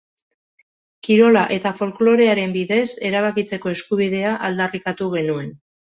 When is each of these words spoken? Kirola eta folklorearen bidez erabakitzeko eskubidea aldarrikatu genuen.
Kirola 1.07 1.43
eta 1.57 1.73
folklorearen 1.81 2.55
bidez 2.57 2.87
erabakitzeko 3.11 3.75
eskubidea 3.77 4.33
aldarrikatu 4.49 5.13
genuen. 5.19 5.55